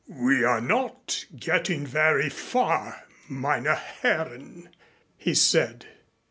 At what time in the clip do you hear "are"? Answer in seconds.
0.43-0.61